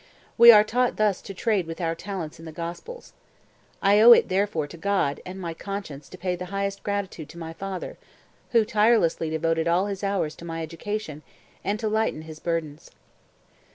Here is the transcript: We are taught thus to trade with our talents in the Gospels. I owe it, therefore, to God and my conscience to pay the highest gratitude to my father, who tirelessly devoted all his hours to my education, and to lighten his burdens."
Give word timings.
We 0.35 0.51
are 0.51 0.63
taught 0.63 0.95
thus 0.97 1.21
to 1.21 1.31
trade 1.35 1.67
with 1.67 1.79
our 1.79 1.93
talents 1.93 2.39
in 2.39 2.45
the 2.45 2.51
Gospels. 2.51 3.13
I 3.83 3.99
owe 3.99 4.13
it, 4.13 4.29
therefore, 4.29 4.65
to 4.65 4.75
God 4.75 5.21
and 5.27 5.39
my 5.39 5.53
conscience 5.53 6.09
to 6.09 6.17
pay 6.17 6.35
the 6.35 6.45
highest 6.45 6.81
gratitude 6.81 7.29
to 7.29 7.37
my 7.37 7.53
father, 7.53 7.97
who 8.49 8.65
tirelessly 8.65 9.29
devoted 9.29 9.67
all 9.67 9.85
his 9.85 10.03
hours 10.03 10.33
to 10.37 10.43
my 10.45 10.63
education, 10.63 11.21
and 11.63 11.79
to 11.79 11.87
lighten 11.87 12.23
his 12.23 12.39
burdens." 12.39 12.89